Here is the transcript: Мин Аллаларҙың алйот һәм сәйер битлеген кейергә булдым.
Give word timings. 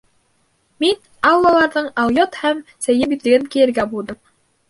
Мин 0.83 0.95
Аллаларҙың 1.31 1.89
алйот 2.05 2.39
һәм 2.45 2.63
сәйер 2.87 3.11
битлеген 3.13 3.45
кейергә 3.57 3.87
булдым. 3.93 4.21